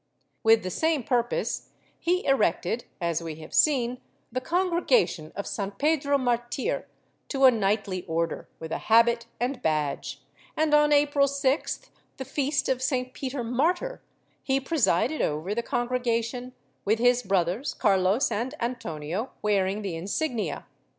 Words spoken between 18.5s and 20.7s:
Antonio, wearing the insignia.